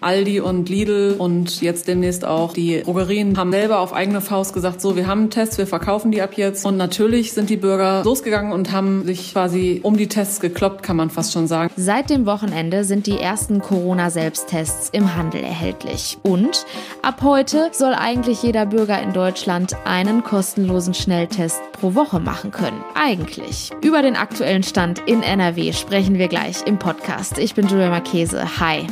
Aldi 0.00 0.40
und 0.40 0.68
Lidl 0.68 1.16
und 1.18 1.60
jetzt 1.60 1.88
demnächst 1.88 2.24
auch 2.24 2.52
die 2.52 2.82
Drogerien 2.82 3.36
haben 3.36 3.50
selber 3.50 3.80
auf 3.80 3.92
eigene 3.92 4.20
Faust 4.20 4.54
gesagt, 4.54 4.80
so, 4.80 4.96
wir 4.96 5.06
haben 5.06 5.30
Tests, 5.30 5.58
wir 5.58 5.66
verkaufen 5.66 6.12
die 6.12 6.22
ab 6.22 6.34
jetzt. 6.36 6.64
Und 6.64 6.76
natürlich 6.76 7.32
sind 7.32 7.50
die 7.50 7.56
Bürger 7.56 8.02
losgegangen 8.04 8.52
und 8.52 8.70
haben 8.70 9.04
sich 9.04 9.32
quasi 9.32 9.80
um 9.82 9.96
die 9.96 10.06
Tests 10.06 10.40
gekloppt, 10.40 10.82
kann 10.82 10.96
man 10.96 11.10
fast 11.10 11.32
schon 11.32 11.48
sagen. 11.48 11.72
Seit 11.76 12.10
dem 12.10 12.26
Wochenende 12.26 12.84
sind 12.84 13.06
die 13.06 13.18
ersten 13.18 13.60
Corona-Selbsttests 13.60 14.90
im 14.92 15.16
Handel 15.16 15.42
erhältlich. 15.42 16.18
Und 16.22 16.64
ab 17.02 17.22
heute 17.22 17.70
soll 17.72 17.94
eigentlich 17.94 18.42
jeder 18.42 18.66
Bürger 18.66 19.02
in 19.02 19.12
Deutschland 19.12 19.76
einen 19.84 20.22
kostenlosen 20.22 20.94
Schnelltest 20.94 21.60
pro 21.72 21.94
Woche 21.94 22.20
machen 22.20 22.52
können. 22.52 22.80
Eigentlich. 22.94 23.70
Über 23.82 24.02
den 24.02 24.16
aktuellen 24.16 24.62
Stand 24.62 25.00
in 25.06 25.22
NRW 25.22 25.72
sprechen 25.72 26.18
wir 26.18 26.28
gleich 26.28 26.66
im 26.66 26.78
Podcast. 26.78 27.38
Ich 27.38 27.54
bin 27.54 27.66
Julia 27.66 27.90
Marchese. 27.90 28.60
Hi. 28.60 28.86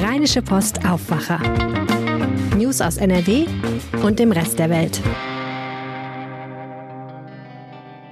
Rheinische 0.00 0.42
Post 0.42 0.86
Aufwacher. 0.86 1.40
News 2.56 2.80
aus 2.80 2.98
NRW 2.98 3.46
und 4.04 4.20
dem 4.20 4.30
Rest 4.30 4.60
der 4.60 4.70
Welt. 4.70 5.00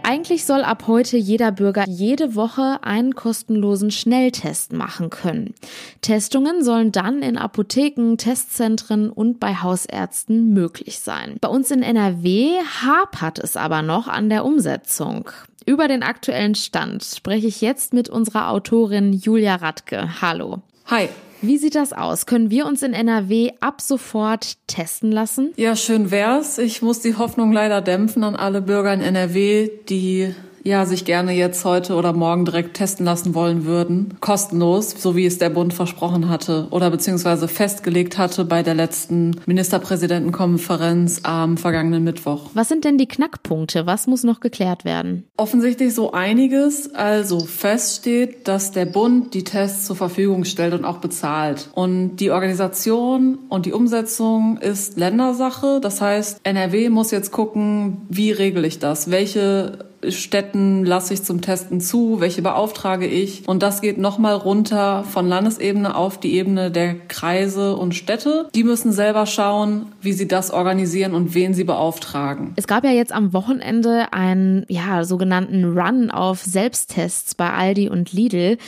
Eigentlich 0.03 0.45
soll 0.45 0.63
ab 0.63 0.89
heute 0.89 1.17
jeder 1.17 1.53
Bürger 1.53 1.85
jede 1.87 2.35
Woche 2.35 2.81
einen 2.83 3.15
kostenlosen 3.15 3.93
Schnelltest 3.93 4.73
machen 4.73 5.11
können. 5.11 5.55
Testungen 6.01 6.65
sollen 6.65 6.91
dann 6.91 7.23
in 7.23 7.39
Apotheken, 7.39 8.17
Testzentren 8.17 9.09
und 9.09 9.39
bei 9.39 9.55
Hausärzten 9.55 10.53
möglich 10.53 10.99
sein. 10.99 11.37
Bei 11.41 11.49
uns 11.49 11.71
in 11.71 11.85
NRW 11.85 12.51
hapert 12.83 13.39
es 13.39 13.57
aber 13.57 13.83
noch 13.83 14.09
an 14.09 14.29
der 14.29 14.45
Umsetzung. 14.45 15.31
Über 15.67 15.87
den 15.87 16.03
aktuellen 16.03 16.57
Stand 16.57 17.05
spreche 17.05 17.47
ich 17.47 17.61
jetzt 17.61 17.93
mit 17.93 18.09
unserer 18.09 18.51
Autorin 18.51 19.13
Julia 19.13 19.55
Radke. 19.55 20.21
Hallo. 20.21 20.63
Hi. 20.87 21.09
Wie 21.47 21.59
sieht 21.59 21.77
das 21.77 21.93
aus? 21.93 22.27
Können 22.27 22.51
wir 22.51 22.67
uns 22.67 22.83
in 22.83 22.93
NRW 22.93 23.53
ab 23.61 23.81
sofort 23.81 24.57
testen 24.67 25.13
lassen? 25.13 25.53
Ja, 25.57 25.77
schön 25.77 26.11
wär's. 26.11 26.59
Ich 26.59 26.83
muss 26.83 27.01
die 27.01 27.17
Hoffnung 27.17 27.53
leider 27.53 27.81
dämpfen 27.81 28.25
an 28.25 28.35
alle 28.35 28.61
Bürger 28.61 28.93
in 28.93 29.01
NRW, 29.01 29.71
die 29.89 30.35
ja, 30.67 30.85
sich 30.85 31.05
gerne 31.05 31.33
jetzt 31.33 31.65
heute 31.65 31.95
oder 31.95 32.13
morgen 32.13 32.45
direkt 32.45 32.75
testen 32.75 33.07
lassen 33.07 33.35
wollen 33.35 33.65
würden. 33.65 34.17
Kostenlos, 34.21 34.91
so 34.91 35.15
wie 35.15 35.25
es 35.25 35.39
der 35.39 35.51
Bund 35.51 35.73
versprochen 35.73 36.29
hatte 36.29 36.67
oder 36.73 36.91
beziehungsweise 36.91 37.47
festgelegt 37.47 38.19
hatte 38.19 38.45
bei 38.45 38.65
der 38.65 38.75
letzten 38.75 39.41
Ministerpräsidentenkonferenz 39.47 41.21
am 41.23 41.57
vergangenen 41.57 42.03
Mittwoch. 42.03 42.51
Was 42.55 42.69
sind 42.69 42.85
denn 42.85 42.99
die 42.99 43.07
Knackpunkte? 43.07 43.87
Was 43.87 44.09
muss 44.09 44.25
noch 44.25 44.41
geklärt 44.41 44.85
werden? 44.85 45.29
Offensichtlich 45.39 45.95
so 45.95 46.13
einiges. 46.13 46.95
Also 46.95 47.41
feststeht, 47.41 48.49
dass 48.49 48.73
der 48.73 48.87
Bund 48.87 49.35
die 49.35 49.45
Tests 49.45 49.87
zur 49.87 49.97
Verfügung 49.97 50.45
stellt 50.45 50.73
und 50.75 50.85
auch 50.85 50.99
bezahlt. 50.99 51.69
Und 51.75 52.17
die 52.17 52.31
Organisation 52.31 53.39
und 53.49 53.67
die 53.67 53.73
Umsetzung 53.73 54.59
ist 54.59 54.97
Ländersache. 54.97 55.81
Das 55.81 56.01
heißt, 56.01 56.41
NRW 56.43 56.89
muss 56.89 57.11
jetzt 57.11 57.33
gucken, 57.33 58.03
wie 58.09 58.33
regle 58.33 58.67
ich 58.67 58.79
das? 58.79 59.11
Welche 59.11 59.87
Städten 60.09 60.85
lasse 60.85 61.15
ich 61.15 61.23
zum 61.23 61.41
Testen 61.41 61.81
zu, 61.81 62.21
welche 62.21 62.43
beauftrage 62.43 63.07
ich. 63.07 63.47
Und 63.47 63.63
das 63.63 63.81
geht 63.81 63.99
nochmal 63.99 64.35
runter 64.35 65.05
von 65.05 65.27
Landesebene 65.27 65.97
auf 65.97 66.19
die 66.19 66.35
Ebene 66.35 66.71
der 66.71 66.95
Kreise 66.95 67.77
und 67.77 67.95
Städte. 67.95 68.49
Die 68.55 68.65
müssen 68.65 68.93
selber 68.93 69.27
schauen, 69.27 69.87
wie 70.01 70.13
sie 70.13 70.29
das 70.29 70.51
organisieren 70.51 71.15
und 71.15 71.35
wen 71.35 71.55
sie 71.55 71.65
beauftragen. 71.65 72.53
Es 72.57 72.67
gab 72.67 72.85
ja 72.85 72.91
jetzt 72.91 73.13
am 73.13 73.33
Wochenende 73.33 74.13
einen 74.13 74.65
ja, 74.69 75.05
sogenannten 75.27 75.77
Run 75.77 76.11
auf 76.11 76.41
Selbsttests 76.43 77.35
bei 77.35 77.51
Aldi 77.51 77.89
und 77.89 78.13
Lidl. 78.13 78.59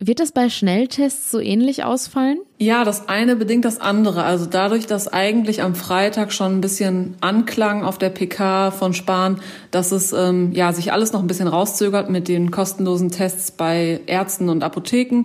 Wird 0.00 0.18
das 0.18 0.32
bei 0.32 0.48
Schnelltests 0.48 1.30
so 1.30 1.38
ähnlich 1.38 1.84
ausfallen? 1.84 2.38
Ja, 2.58 2.84
das 2.84 3.08
eine 3.08 3.36
bedingt 3.36 3.64
das 3.64 3.80
andere. 3.80 4.24
Also 4.24 4.46
dadurch, 4.46 4.86
dass 4.86 5.06
eigentlich 5.06 5.62
am 5.62 5.74
Freitag 5.74 6.32
schon 6.32 6.56
ein 6.56 6.60
bisschen 6.62 7.14
anklang 7.20 7.84
auf 7.84 7.98
der 7.98 8.08
PK 8.08 8.72
von 8.72 8.92
Spahn, 8.92 9.40
dass 9.70 9.92
es 9.92 10.12
ähm, 10.12 10.52
ja 10.52 10.72
sich 10.72 10.92
alles 10.92 11.12
noch 11.12 11.20
ein 11.20 11.26
bisschen 11.26 11.48
rauszögert 11.48 12.10
mit 12.10 12.28
den 12.28 12.50
kostenlosen 12.50 13.10
Tests 13.10 13.52
bei 13.52 14.00
Ärzten 14.06 14.48
und 14.48 14.64
Apotheken, 14.64 15.24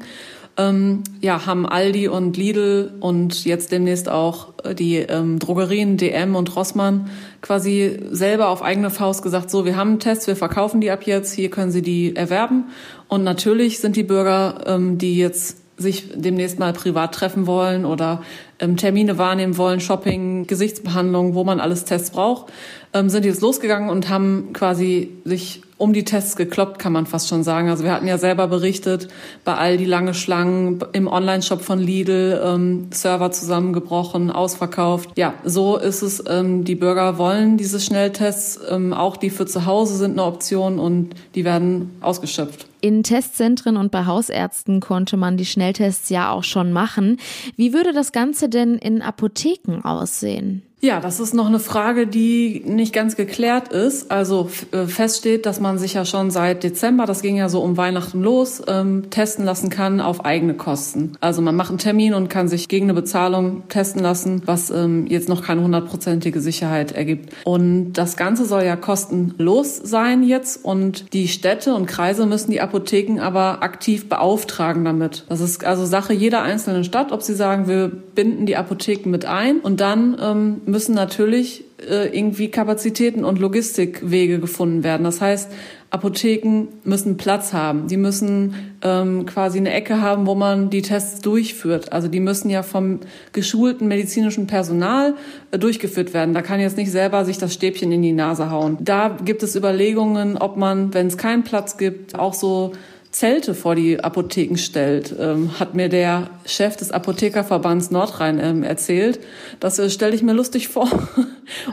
ähm, 0.57 1.03
ja, 1.19 1.45
haben 1.45 1.65
Aldi 1.65 2.07
und 2.07 2.37
Lidl 2.37 2.93
und 2.99 3.45
jetzt 3.45 3.71
demnächst 3.71 4.07
auch 4.09 4.53
äh, 4.63 4.73
die 4.73 4.97
ähm, 4.97 5.39
Drogerien 5.39 5.97
DM 5.97 6.35
und 6.35 6.55
Rossmann 6.55 7.09
quasi 7.41 7.99
selber 8.11 8.49
auf 8.49 8.61
eigene 8.61 8.89
Faust 8.89 9.21
gesagt, 9.21 9.49
so, 9.49 9.65
wir 9.65 9.75
haben 9.75 9.99
Tests, 9.99 10.27
wir 10.27 10.35
verkaufen 10.35 10.81
die 10.81 10.91
ab 10.91 11.03
jetzt, 11.03 11.33
hier 11.33 11.49
können 11.49 11.71
Sie 11.71 11.81
die 11.81 12.15
erwerben. 12.15 12.65
Und 13.07 13.23
natürlich 13.23 13.79
sind 13.79 13.95
die 13.95 14.03
Bürger, 14.03 14.63
ähm, 14.65 14.97
die 14.97 15.17
jetzt 15.17 15.57
sich 15.77 16.09
demnächst 16.15 16.57
mal 16.57 16.71
privat 16.71 17.13
treffen 17.13 17.47
wollen 17.47 17.83
oder 17.83 18.23
ähm, 18.59 18.77
Termine 18.77 19.17
wahrnehmen 19.17 19.57
wollen, 19.57 19.81
Shopping, 19.81 20.47
Gesichtsbehandlung, 20.47 21.35
wo 21.35 21.43
man 21.43 21.59
alles 21.59 21.83
Tests 21.83 22.11
braucht, 22.11 22.51
ähm, 22.93 23.09
sind 23.09 23.25
jetzt 23.25 23.41
losgegangen 23.41 23.89
und 23.89 24.07
haben 24.07 24.53
quasi 24.53 25.11
sich 25.25 25.61
um 25.77 25.91
die 25.91 26.05
Tests 26.05 26.35
gekloppt, 26.35 26.79
kann 26.79 26.93
man 26.93 27.05
fast 27.05 27.27
schon 27.27 27.43
sagen. 27.43 27.69
Also 27.69 27.83
wir 27.83 27.91
hatten 27.91 28.07
ja 28.07 28.17
selber 28.17 28.47
berichtet, 28.47 29.09
bei 29.43 29.55
all 29.55 29.77
die 29.77 29.85
lange 29.85 30.13
Schlangen 30.13 30.79
im 30.93 31.07
Online-Shop 31.07 31.61
von 31.61 31.79
Lidl, 31.79 32.41
ähm, 32.43 32.87
Server 32.91 33.31
zusammengebrochen, 33.31 34.31
ausverkauft. 34.31 35.09
Ja, 35.17 35.33
so 35.43 35.77
ist 35.77 36.01
es. 36.01 36.23
Ähm, 36.27 36.63
die 36.63 36.75
Bürger 36.75 37.17
wollen 37.17 37.57
diese 37.57 37.79
Schnelltests, 37.79 38.59
ähm, 38.69 38.93
auch 38.93 39.17
die 39.17 39.29
für 39.29 39.45
zu 39.45 39.65
Hause 39.65 39.97
sind 39.97 40.11
eine 40.11 40.23
Option 40.23 40.79
und 40.79 41.13
die 41.35 41.43
werden 41.43 41.91
ausgeschöpft. 41.99 42.67
In 42.79 43.03
Testzentren 43.03 43.77
und 43.77 43.91
bei 43.91 44.05
Hausärzten 44.05 44.79
konnte 44.79 45.17
man 45.17 45.37
die 45.37 45.45
Schnelltests 45.45 46.09
ja 46.09 46.31
auch 46.31 46.43
schon 46.43 46.71
machen. 46.71 47.17
Wie 47.57 47.73
würde 47.73 47.93
das 47.93 48.11
Ganze 48.11 48.47
denn 48.47 48.75
in 48.75 49.01
Apotheken 49.01 49.81
aussehen? 49.83 50.61
Ja, 50.85 50.99
das 50.99 51.19
ist 51.19 51.33
noch 51.33 51.47
eine 51.47 51.57
Frage, 51.57 52.05
die 52.05 52.61
nicht 52.63 52.93
ganz 52.93 53.15
geklärt 53.15 53.69
ist. 53.69 54.11
Also 54.11 54.51
äh, 54.71 54.85
feststeht, 54.85 55.47
dass 55.47 55.59
man 55.59 55.79
sich 55.79 55.95
ja 55.95 56.05
schon 56.05 56.29
seit 56.29 56.63
Dezember, 56.63 57.07
das 57.07 57.23
ging 57.23 57.37
ja 57.37 57.49
so 57.49 57.61
um 57.61 57.75
Weihnachten 57.75 58.21
los, 58.21 58.61
ähm, 58.67 59.09
testen 59.09 59.45
lassen 59.45 59.71
kann 59.71 59.99
auf 59.99 60.25
eigene 60.25 60.53
Kosten. 60.53 61.13
Also 61.21 61.41
man 61.41 61.55
macht 61.55 61.69
einen 61.69 61.79
Termin 61.79 62.13
und 62.13 62.29
kann 62.29 62.47
sich 62.47 62.67
gegen 62.67 62.85
eine 62.85 62.93
Bezahlung 62.93 63.63
testen 63.67 64.03
lassen, 64.03 64.43
was 64.45 64.69
ähm, 64.69 65.07
jetzt 65.07 65.27
noch 65.27 65.41
keine 65.41 65.63
hundertprozentige 65.63 66.39
Sicherheit 66.39 66.91
ergibt. 66.91 67.33
Und 67.45 67.93
das 67.93 68.15
Ganze 68.15 68.45
soll 68.45 68.61
ja 68.61 68.75
kostenlos 68.75 69.77
sein 69.77 70.21
jetzt 70.21 70.63
und 70.63 71.13
die 71.13 71.27
Städte 71.27 71.73
und 71.73 71.87
Kreise 71.87 72.27
müssen 72.27 72.51
die 72.51 72.61
Apotheken 72.61 73.19
aber 73.19 73.63
aktiv 73.63 74.07
beauftragen 74.07 74.85
damit. 74.85 75.25
Das 75.29 75.41
ist 75.41 75.65
also 75.65 75.83
Sache 75.83 76.13
jeder 76.13 76.43
einzelnen 76.43 76.83
Stadt, 76.83 77.11
ob 77.11 77.23
sie 77.23 77.33
sagen, 77.33 77.67
wir 77.67 77.87
binden 77.87 78.45
die 78.45 78.55
Apotheken 78.55 79.09
mit 79.09 79.25
ein 79.25 79.61
und 79.61 79.81
dann 79.81 80.15
ähm, 80.21 80.61
müssen 80.75 80.93
natürlich 80.93 81.63
äh, 81.89 82.07
irgendwie 82.07 82.51
Kapazitäten 82.51 83.23
und 83.23 83.39
Logistikwege 83.39 84.41
gefunden 84.41 84.83
werden. 84.83 85.05
Das 85.05 85.21
heißt, 85.21 85.49
Apotheken 85.89 86.67
müssen 86.83 87.15
Platz 87.15 87.53
haben. 87.53 87.87
Die 87.87 87.95
müssen 87.95 88.75
ähm, 88.81 89.25
quasi 89.25 89.57
eine 89.57 89.71
Ecke 89.71 90.01
haben, 90.01 90.27
wo 90.27 90.35
man 90.35 90.69
die 90.69 90.81
Tests 90.81 91.21
durchführt. 91.21 91.93
Also 91.93 92.09
die 92.09 92.19
müssen 92.19 92.49
ja 92.49 92.61
vom 92.61 92.99
geschulten 93.31 93.87
medizinischen 93.87 94.47
Personal 94.47 95.13
äh, 95.51 95.57
durchgeführt 95.57 96.13
werden. 96.13 96.33
Da 96.33 96.41
kann 96.41 96.59
jetzt 96.59 96.75
nicht 96.75 96.91
selber 96.91 97.23
sich 97.23 97.37
das 97.37 97.53
Stäbchen 97.53 97.93
in 97.93 98.01
die 98.01 98.11
Nase 98.11 98.49
hauen. 98.49 98.77
Da 98.81 99.17
gibt 99.23 99.43
es 99.43 99.55
Überlegungen, 99.55 100.37
ob 100.37 100.57
man, 100.57 100.93
wenn 100.93 101.07
es 101.07 101.17
keinen 101.17 101.45
Platz 101.45 101.77
gibt, 101.77 102.19
auch 102.19 102.33
so 102.33 102.73
Zelte 103.15 103.55
vor 103.55 103.75
die 103.75 104.03
Apotheken 104.03 104.57
stellt, 104.57 105.15
ähm, 105.17 105.57
hat 105.57 105.73
mir 105.73 105.87
der 105.87 106.31
Chef 106.45 106.75
des 106.75 106.91
Apothekerverbands 106.91 107.89
Nordrhein 107.89 108.41
ähm, 108.41 108.61
erzählt. 108.61 109.21
Das 109.61 109.79
äh, 109.79 109.89
stelle 109.89 110.13
ich 110.13 110.21
mir 110.21 110.33
lustig 110.33 110.67
vor 110.67 110.89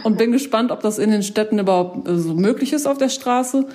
und 0.04 0.18
bin 0.18 0.30
gespannt, 0.30 0.70
ob 0.70 0.82
das 0.82 1.00
in 1.00 1.10
den 1.10 1.24
Städten 1.24 1.58
überhaupt 1.58 2.06
äh, 2.06 2.16
so 2.16 2.34
möglich 2.34 2.72
ist 2.72 2.86
auf 2.86 2.96
der 2.96 3.08
Straße. 3.08 3.66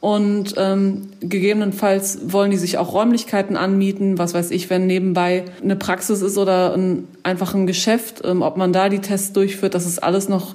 Und 0.00 0.54
ähm, 0.56 1.10
gegebenenfalls 1.20 2.32
wollen 2.32 2.52
die 2.52 2.56
sich 2.56 2.78
auch 2.78 2.94
Räumlichkeiten 2.94 3.54
anmieten, 3.54 4.16
was 4.16 4.32
weiß 4.32 4.50
ich, 4.50 4.70
wenn 4.70 4.86
nebenbei 4.86 5.44
eine 5.62 5.76
Praxis 5.76 6.22
ist 6.22 6.38
oder 6.38 6.72
ein, 6.72 7.06
einfach 7.22 7.52
ein 7.52 7.66
Geschäft, 7.66 8.22
ähm, 8.24 8.40
ob 8.40 8.56
man 8.56 8.72
da 8.72 8.88
die 8.88 9.00
Tests 9.00 9.34
durchführt, 9.34 9.74
das 9.74 9.84
ist 9.84 10.02
alles 10.02 10.30
noch 10.30 10.54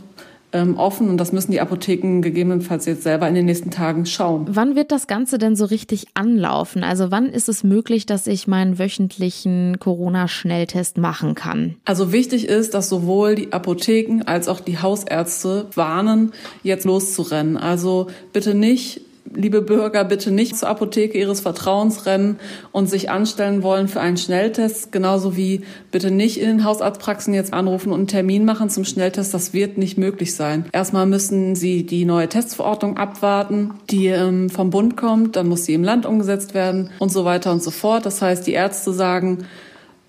ähm, 0.55 0.77
offen 0.77 1.09
und 1.09 1.17
das 1.17 1.33
müssen 1.33 1.51
die 1.51 1.59
Apotheken 1.59 2.21
gegebenenfalls 2.21 2.85
jetzt 2.85 3.03
selber 3.03 3.27
in 3.27 3.35
den 3.35 3.45
nächsten 3.45 3.71
Tagen 3.71 4.05
schauen. 4.05 4.47
Wann 4.49 4.75
wird 4.75 4.91
das 4.91 5.07
Ganze 5.07 5.37
denn 5.37 5.57
so 5.57 5.65
richtig 5.65 6.07
anlaufen? 6.13 6.83
Also 6.83 7.11
wann 7.11 7.27
ist 7.27 7.49
es 7.49 7.63
möglich, 7.63 8.05
dass 8.05 8.25
ich 8.25 8.47
meinen 8.47 8.79
wöchentlichen 8.79 9.79
Corona-Schnelltest 9.79 10.97
machen 10.97 11.35
kann? 11.35 11.75
Also 11.83 12.13
wichtig 12.13 12.47
ist, 12.47 12.73
dass 12.73 12.87
sowohl 12.87 13.35
die 13.35 13.51
Apotheken 13.51 14.23
als 14.25 14.47
auch 14.47 14.61
die 14.61 14.79
Hausärzte 14.79 15.67
warnen, 15.75 16.31
jetzt 16.63 16.85
loszurennen. 16.85 17.57
Also 17.57 18.07
bitte 18.31 18.55
nicht 18.55 19.01
liebe 19.35 19.61
Bürger, 19.61 20.03
bitte 20.03 20.31
nicht 20.31 20.57
zur 20.57 20.69
Apotheke 20.69 21.17
Ihres 21.17 21.41
Vertrauens 21.41 22.05
rennen 22.05 22.39
und 22.71 22.89
sich 22.89 23.09
anstellen 23.09 23.63
wollen 23.63 23.87
für 23.87 24.01
einen 24.01 24.17
Schnelltest, 24.17 24.91
genauso 24.91 25.35
wie 25.37 25.61
bitte 25.91 26.11
nicht 26.11 26.39
in 26.39 26.47
den 26.47 26.63
Hausarztpraxen 26.63 27.33
jetzt 27.33 27.53
anrufen 27.53 27.91
und 27.91 27.99
einen 27.99 28.07
Termin 28.07 28.45
machen 28.45 28.69
zum 28.69 28.85
Schnelltest. 28.85 29.33
Das 29.33 29.53
wird 29.53 29.77
nicht 29.77 29.97
möglich 29.97 30.35
sein. 30.35 30.65
Erstmal 30.71 31.05
müssen 31.05 31.55
Sie 31.55 31.85
die 31.85 32.05
neue 32.05 32.29
Testverordnung 32.29 32.97
abwarten, 32.97 33.71
die 33.89 34.07
ähm, 34.07 34.49
vom 34.49 34.69
Bund 34.69 34.97
kommt, 34.97 35.35
dann 35.35 35.47
muss 35.47 35.65
sie 35.65 35.73
im 35.73 35.83
Land 35.83 36.05
umgesetzt 36.05 36.53
werden 36.53 36.89
und 36.99 37.11
so 37.11 37.25
weiter 37.25 37.51
und 37.51 37.61
so 37.61 37.71
fort. 37.71 38.05
Das 38.05 38.21
heißt, 38.21 38.47
die 38.47 38.53
Ärzte 38.53 38.93
sagen, 38.93 39.45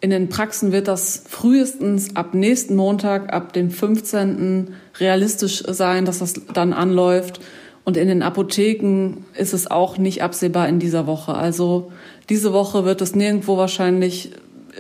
In 0.01 0.11
den 0.11 0.29
Praxen 0.29 0.73
wird 0.73 0.89
das 0.89 1.25
frühestens 1.27 2.17
ab 2.17 2.35
nächsten 2.35 2.77
Montag, 2.77 3.33
ab 3.33 3.55
dem 3.55 3.71
15. 3.71 4.75
realistisch 5.01 5.63
sein, 5.67 6.05
dass 6.05 6.19
das 6.19 6.35
dann 6.53 6.75
anläuft. 6.75 7.41
Und 7.87 7.97
in 7.97 8.09
den 8.09 8.23
Apotheken 8.23 9.25
ist 9.39 9.55
es 9.55 9.71
auch 9.71 9.97
nicht 9.97 10.23
absehbar 10.23 10.69
in 10.69 10.81
dieser 10.81 11.07
Woche. 11.07 11.35
Also 11.35 11.93
diese 12.29 12.53
Woche 12.53 12.85
wird 12.85 13.01
es 13.01 13.15
nirgendwo 13.15 13.57
wahrscheinlich 13.57 14.33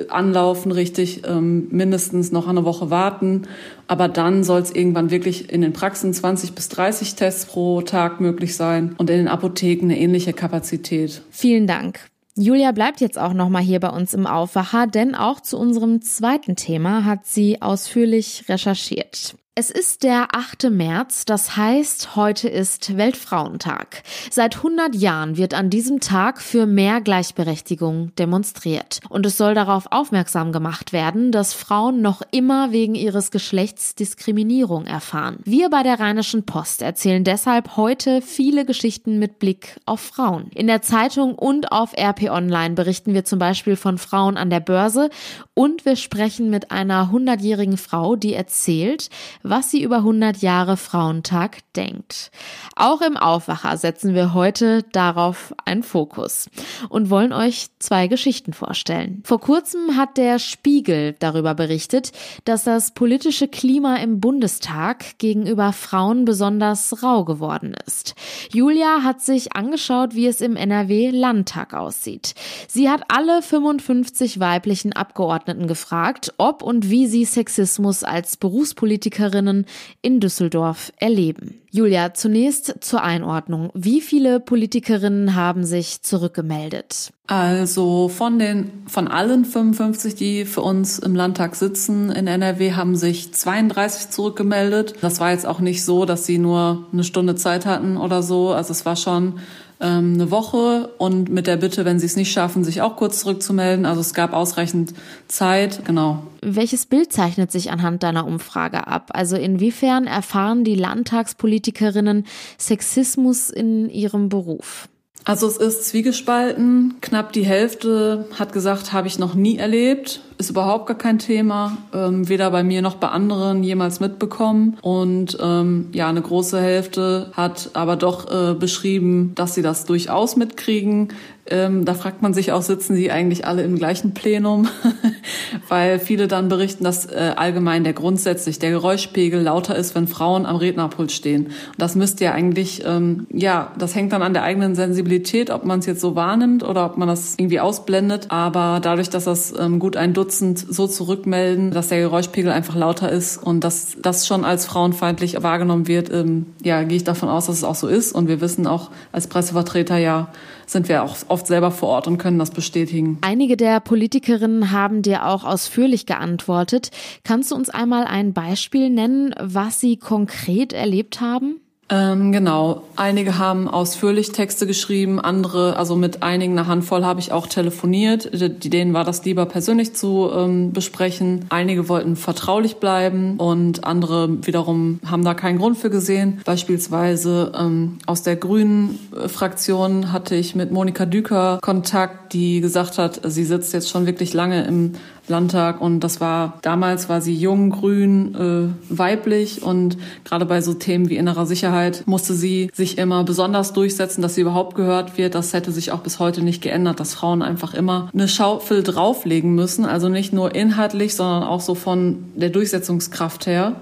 anlaufen, 0.08 0.73
richtig 0.73 1.23
ähm, 1.25 1.69
mindestens 1.70 2.32
noch 2.32 2.49
eine 2.49 2.64
Woche 2.64 2.91
warten. 2.91 3.43
Aber 3.87 4.08
dann 4.08 4.43
soll 4.43 4.61
es 4.61 4.73
irgendwann 4.73 5.11
wirklich 5.11 5.53
in 5.53 5.62
den 5.62 5.73
Praxen 5.73 6.12
20 6.12 6.53
bis 6.53 6.69
30 6.69 7.14
Tests 7.14 7.47
pro 7.47 7.81
Tag 7.82 8.20
möglich 8.20 8.56
sein 8.56 8.97
und 8.99 9.09
in 9.09 9.19
den 9.19 9.29
Apotheken 9.29 9.85
eine 9.85 9.99
ähnliche 9.99 10.32
Kapazität. 10.32 11.23
Vielen 11.31 11.69
Dank. 11.69 12.00
Julia 12.35 12.73
bleibt 12.73 13.00
jetzt 13.00 13.20
auch 13.20 13.32
noch 13.32 13.49
mal 13.49 13.62
hier 13.62 13.81
bei 13.81 13.88
uns 13.88 14.12
im 14.14 14.26
Aufwacher, 14.26 14.88
denn 14.88 15.14
auch 15.14 15.41
zu 15.41 15.56
unserem 15.56 16.02
zweiten 16.02 16.56
Thema 16.56 17.05
hat 17.05 17.25
sie 17.25 17.62
ausführlich 17.62 18.44
recherchiert. 18.49 19.37
Es 19.58 19.70
ist 19.70 20.03
der 20.03 20.37
8. 20.37 20.69
März, 20.69 21.25
das 21.25 21.56
heißt, 21.56 22.14
heute 22.14 22.47
ist 22.47 22.99
Weltfrauentag. 22.99 24.03
Seit 24.31 24.56
100 24.56 24.94
Jahren 24.94 25.38
wird 25.38 25.55
an 25.55 25.70
diesem 25.70 26.00
Tag 26.00 26.43
für 26.43 26.67
mehr 26.67 27.00
Gleichberechtigung 27.00 28.14
demonstriert. 28.17 29.00
Und 29.08 29.25
es 29.25 29.38
soll 29.38 29.55
darauf 29.55 29.87
aufmerksam 29.91 30.53
gemacht 30.53 30.93
werden, 30.93 31.32
dass 31.32 31.55
Frauen 31.55 32.03
noch 32.03 32.20
immer 32.32 32.70
wegen 32.70 32.94
ihres 32.94 33.31
Geschlechts 33.31 33.94
Diskriminierung 33.94 34.85
erfahren. 34.85 35.38
Wir 35.44 35.70
bei 35.70 35.82
der 35.82 36.00
Rheinischen 36.00 36.44
Post 36.44 36.82
erzählen 36.82 37.25
deshalb 37.25 37.79
heute 37.79 38.20
viele 38.20 38.67
Geschichten 38.67 39.19
mit 39.19 39.38
Blick 39.38 39.81
auf 39.87 40.00
Frauen. 40.00 40.50
In 40.55 40.67
der 40.67 40.82
Zeitung 40.82 41.35
und 41.35 41.73
auf 41.73 41.94
RP 41.97 42.25
Online 42.25 42.75
berichten 42.75 43.14
wir 43.14 43.25
zum 43.25 43.38
Beispiel 43.38 43.76
von 43.76 43.97
Frauen 43.97 44.37
an 44.37 44.50
der 44.50 44.61
Börse 44.61 45.09
und 45.55 45.87
wir 45.87 45.97
sprechen 45.97 46.50
mit 46.50 46.70
einer 46.73 47.11
100-jährigen 47.11 47.79
Frau, 47.79 48.17
die 48.17 48.35
erzählt, 48.35 49.09
was 49.48 49.70
sie 49.70 49.82
über 49.82 49.98
100 49.98 50.38
Jahre 50.38 50.76
Frauentag 50.76 51.58
denkt. 51.75 52.31
Auch 52.75 53.00
im 53.00 53.16
Aufwacher 53.16 53.76
setzen 53.76 54.14
wir 54.14 54.34
heute 54.34 54.82
darauf 54.93 55.54
einen 55.64 55.82
Fokus 55.82 56.48
und 56.88 57.10
wollen 57.10 57.32
euch 57.32 57.69
zwei 57.78 58.08
Geschichten 58.08 58.52
vorstellen. 58.52 59.22
Vor 59.25 59.40
kurzem 59.40 59.96
hat 59.96 60.16
der 60.16 60.38
Spiegel 60.38 61.14
darüber 61.19 61.54
berichtet, 61.54 62.12
dass 62.44 62.64
das 62.64 62.93
politische 62.93 63.48
Klima 63.48 63.96
im 63.96 64.20
Bundestag 64.20 65.19
gegenüber 65.19 65.72
Frauen 65.72 66.25
besonders 66.25 67.02
rau 67.02 67.25
geworden 67.25 67.75
ist. 67.87 68.14
Julia 68.52 69.02
hat 69.02 69.20
sich 69.20 69.54
angeschaut, 69.54 70.14
wie 70.14 70.26
es 70.26 70.40
im 70.40 70.56
NRW 70.56 71.10
Landtag 71.10 71.75
aussieht. 71.75 72.34
Sie 72.69 72.90
hat 72.90 73.04
alle 73.08 73.42
55 73.42 74.40
weiblichen 74.40 74.92
Abgeordneten 74.92 75.66
gefragt, 75.66 76.34
ob 76.38 76.62
und 76.62 76.90
wie 76.90 77.06
sie 77.06 77.25
Sexismus 77.25 78.02
als 78.02 78.37
Berufspolitikerin 78.37 79.36
Politikerinnen 79.37 79.67
in 80.00 80.21
Düsseldorf 80.21 80.93
erleben. 80.99 81.61
Julia, 81.71 82.15
zunächst 82.15 82.77
zur 82.81 83.03
Einordnung. 83.03 83.71
Wie 83.75 84.00
viele 84.00 84.41
Politikerinnen 84.41 85.35
haben 85.35 85.65
sich 85.65 86.03
zurückgemeldet? 86.03 87.12
Also 87.28 88.08
von 88.08 88.38
den, 88.38 88.70
von 88.87 89.08
allen 89.08 89.44
55, 89.44 90.14
die 90.14 90.44
für 90.44 90.61
uns 90.61 91.00
im 91.00 91.17
Landtag 91.17 91.56
sitzen 91.56 92.11
in 92.12 92.28
NRW, 92.28 92.75
haben 92.75 92.94
sich 92.94 93.34
32 93.34 94.11
zurückgemeldet. 94.11 94.94
Das 95.00 95.19
war 95.19 95.32
jetzt 95.32 95.44
auch 95.44 95.58
nicht 95.58 95.84
so, 95.84 96.05
dass 96.05 96.25
sie 96.25 96.38
nur 96.38 96.87
eine 96.93 97.02
Stunde 97.02 97.34
Zeit 97.34 97.67
hatten 97.67 97.96
oder 97.96 98.23
so. 98.23 98.50
Also 98.50 98.70
es 98.70 98.87
war 98.87 98.94
schon 98.94 99.40
ähm, 99.81 100.14
eine 100.14 100.31
Woche 100.31 100.90
und 100.99 101.28
mit 101.28 101.49
der 101.49 101.56
Bitte, 101.56 101.84
wenn 101.84 101.99
sie 101.99 102.06
es 102.06 102.14
nicht 102.14 102.31
schaffen, 102.31 102.62
sich 102.62 102.81
auch 102.81 102.94
kurz 102.94 103.20
zurückzumelden. 103.20 103.87
Also 103.87 104.02
es 104.02 104.14
gab 104.14 104.32
ausreichend 104.32 104.94
Zeit, 105.26 105.84
genau. 105.84 106.23
Welches 106.43 106.87
Bild 106.87 107.12
zeichnet 107.12 107.50
sich 107.50 107.73
anhand 107.73 108.05
deiner 108.05 108.25
Umfrage 108.25 108.87
ab? 108.87 109.11
Also 109.14 109.34
inwiefern 109.34 110.06
erfahren 110.06 110.62
die 110.62 110.76
Landtagspolitikerinnen 110.76 112.25
Sexismus 112.56 113.50
in 113.50 113.90
ihrem 113.90 114.28
Beruf? 114.28 114.88
Also 115.26 115.49
es 115.49 115.56
ist 115.56 115.88
zwiegespalten. 115.88 116.94
Knapp 117.00 117.32
die 117.32 117.44
Hälfte 117.44 118.26
hat 118.38 118.52
gesagt, 118.52 118.93
habe 118.93 119.08
ich 119.08 119.19
noch 119.19 119.34
nie 119.34 119.58
erlebt 119.58 120.20
ist 120.38 120.50
überhaupt 120.50 120.87
gar 120.87 120.99
kein 120.99 121.19
Thema, 121.19 121.78
ähm, 121.94 122.28
weder 122.28 122.50
bei 122.50 122.62
mir 122.62 122.82
noch 122.82 122.96
bei 122.96 123.08
anderen 123.08 123.62
jemals 123.62 124.00
mitbekommen. 124.00 124.76
Und 124.82 125.38
ähm, 125.40 125.88
ja, 125.93 126.08
eine 126.08 126.20
große 126.20 126.61
Hälfte 126.61 127.31
hat 127.32 127.70
aber 127.73 127.96
doch 127.96 128.31
äh, 128.31 128.55
beschrieben, 128.55 129.32
dass 129.34 129.55
sie 129.55 129.62
das 129.62 129.87
durchaus 129.87 130.37
mitkriegen. 130.37 131.08
Ähm, 131.48 131.84
da 131.84 131.94
fragt 131.94 132.22
man 132.22 132.34
sich 132.34 132.52
auch, 132.52 132.62
sitzen 132.62 132.96
sie 132.96 133.10
eigentlich 133.10 133.46
alle 133.46 133.62
im 133.62 133.76
gleichen 133.76 134.14
Plenum? 134.14 134.69
Weil 135.69 135.98
viele 135.98 136.28
dann 136.28 136.48
berichten, 136.48 136.84
dass 136.84 137.06
äh, 137.06 137.32
allgemein 137.37 137.84
der 137.84 137.93
grundsätzlich 137.93 138.58
der 138.58 138.70
Geräuschpegel 138.70 139.40
lauter 139.40 139.76
ist, 139.76 139.94
wenn 139.94 140.08
Frauen 140.08 140.46
am 140.46 140.56
Rednerpult 140.56 141.12
stehen. 141.12 141.46
Und 141.46 141.78
das 141.78 141.94
müsste 141.94 142.25
ja 142.25 142.32
eigentlich, 142.32 142.82
ähm, 142.84 143.26
ja, 143.32 143.72
das 143.78 143.94
hängt 143.94 144.12
dann 144.12 144.22
an 144.22 144.32
der 144.32 144.43
eigenen 144.43 144.75
Sensibilität, 144.75 145.50
ob 145.50 145.64
man 145.64 145.78
es 145.78 145.87
jetzt 145.87 146.00
so 146.00 146.16
wahrnimmt 146.16 146.64
oder 146.64 146.87
ob 146.87 146.96
man 146.96 147.08
das 147.08 147.34
irgendwie 147.38 147.60
ausblendet. 147.60 148.26
Aber 148.31 148.81
dadurch, 148.82 149.10
dass 149.10 149.25
das 149.25 149.54
ähm, 149.58 149.78
gut 149.78 149.96
ein 149.96 150.14
Dutzend 150.14 150.58
so 150.58 150.87
zurückmelden, 150.87 151.70
dass 151.70 151.88
der 151.88 152.00
Geräuschpegel 152.00 152.50
einfach 152.50 152.75
lauter 152.75 153.10
ist 153.10 153.42
und 153.42 153.62
dass 153.62 153.96
das 154.02 154.26
schon 154.26 154.44
als 154.44 154.66
frauenfeindlich 154.66 155.42
wahrgenommen 155.42 155.87
wird, 155.87 156.12
ähm, 156.12 156.46
ja, 156.62 156.82
gehe 156.82 156.96
ich 156.96 157.04
davon 157.04 157.28
aus, 157.28 157.46
dass 157.46 157.56
es 157.56 157.64
auch 157.64 157.75
so 157.75 157.87
ist. 157.87 158.12
Und 158.12 158.28
wir 158.28 158.40
wissen 158.40 158.66
auch 158.66 158.90
als 159.12 159.26
Pressevertreter 159.28 159.99
ja, 159.99 160.28
sind 160.66 160.88
wir 160.88 161.02
auch 161.02 161.16
oft 161.28 161.46
selber 161.46 161.70
vor 161.70 161.90
Ort 161.90 162.06
und 162.06 162.18
können 162.18 162.38
das 162.38 162.50
bestätigen. 162.50 163.18
Einige 163.22 163.56
der 163.56 163.80
Politikerinnen 163.80 164.72
haben 164.72 165.02
dir 165.02 165.26
auch 165.26 165.44
ausführlich 165.44 166.06
geantwortet. 166.06 166.90
Kannst 167.24 167.50
du 167.50 167.54
uns 167.54 167.70
einmal 167.70 168.04
ein 168.04 168.32
Beispiel 168.32 168.90
nennen, 168.90 169.34
was 169.40 169.80
sie 169.80 169.96
konkret 169.96 170.72
erlebt 170.72 171.20
haben? 171.20 171.60
Ähm, 171.88 172.33
genau. 172.33 172.83
Einige 172.97 173.38
haben 173.38 173.69
ausführlich 173.69 174.33
Texte 174.33 174.67
geschrieben, 174.67 175.21
andere, 175.21 175.77
also 175.77 175.94
mit 175.94 176.23
einigen, 176.23 176.59
eine 176.59 176.67
Handvoll 176.67 177.05
habe 177.05 177.21
ich 177.21 177.31
auch 177.31 177.47
telefoniert. 177.47 178.31
Denen 178.33 178.93
war 178.93 179.05
das 179.05 179.25
lieber 179.25 179.47
persönlich 179.47 179.94
zu 179.94 180.29
ähm, 180.35 180.73
besprechen. 180.73 181.44
Einige 181.49 181.88
wollten 181.88 182.17
vertraulich 182.17 182.77
bleiben 182.77 183.37
und 183.37 183.85
andere 183.85 184.44
wiederum 184.44 184.99
haben 185.06 185.25
da 185.25 185.35
keinen 185.35 185.59
Grund 185.59 185.79
für 185.79 185.91
gesehen. 185.91 186.41
Beispielsweise 186.44 187.53
ähm, 187.56 187.99
aus 188.06 188.23
der 188.23 188.37
Grünen 188.37 188.99
Fraktion 189.29 190.12
hatte 190.12 190.35
ich 190.35 190.56
mit 190.56 190.73
Monika 190.73 191.06
Düker 191.06 191.59
Kontakt, 191.62 192.33
die 192.33 192.61
gesagt 192.61 192.99
hat, 192.99 193.21
sie 193.25 193.44
sitzt 193.44 193.73
jetzt 193.73 193.91
schon 193.91 194.06
wirklich 194.06 194.35
lange 194.35 194.65
im 194.65 194.93
Landtag 195.28 195.80
und 195.80 196.00
das 196.00 196.21
war 196.21 196.59
damals 196.62 197.09
war 197.09 197.21
sie 197.21 197.35
jung, 197.35 197.71
grün, 197.71 198.35
äh, 198.35 198.97
weiblich 198.97 199.62
und 199.62 199.97
gerade 200.25 200.47
bei 200.47 200.61
so 200.61 200.75
Themen 200.75 201.09
wie 201.09 201.16
innerer 201.16 201.47
Sicherheit 201.47 202.04
musste 202.06 202.35
sie 202.35 202.71
sich 202.73 202.99
immer 202.99 203.25
besonders 203.25 203.73
durchsetzen, 203.73 204.23
dass 204.23 204.35
sie 204.35 204.42
überhaupt 204.42 204.76
gehört 204.76 205.18
wird. 205.18 205.35
Das 205.35 205.52
hätte 205.52 205.73
sich 205.73 205.92
auch 205.92 206.00
bis 206.00 206.18
heute 206.18 206.42
nicht 206.42 206.62
geändert, 206.62 207.00
dass 207.00 207.14
Frauen 207.14 207.42
einfach 207.42 207.75
immer 207.75 208.11
eine 208.12 208.28
Schaufel 208.28 208.83
drauflegen 208.83 209.54
müssen, 209.54 209.85
also 209.85 210.09
nicht 210.09 210.33
nur 210.33 210.54
inhaltlich, 210.54 211.14
sondern 211.14 211.42
auch 211.42 211.61
so 211.61 211.75
von 211.75 212.25
der 212.35 212.50
Durchsetzungskraft 212.50 213.47
her. 213.47 213.76